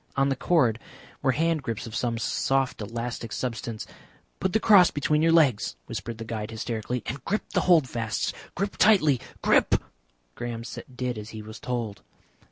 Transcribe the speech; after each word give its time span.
On 0.17 0.29
the 0.29 0.35
cord 0.35 0.79
were 1.21 1.33
hand 1.33 1.61
grips 1.61 1.85
of 1.85 1.93
some 1.95 2.17
soft 2.17 2.81
elastic 2.81 3.31
substance. 3.31 3.85
"Put 4.39 4.51
the 4.53 4.59
cross 4.59 4.89
between 4.89 5.21
your 5.21 5.31
legs," 5.31 5.75
whispered 5.85 6.17
the 6.17 6.25
guide 6.25 6.49
hysterically, 6.49 7.03
"and 7.05 7.23
grip 7.23 7.47
the 7.53 7.61
holdfasts. 7.69 8.33
Grip 8.55 8.77
tightly, 8.77 9.21
grip!" 9.43 9.75
Graham 10.33 10.63
did 10.95 11.19
as 11.19 11.29
he 11.29 11.43
was 11.43 11.59
told. 11.59 12.01